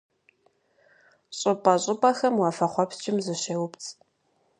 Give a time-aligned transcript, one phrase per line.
[1.37, 3.89] ЩӀыпӀэ-щӀыпӀэхэм уафэхъуэпскӀым зыщеупцӀ.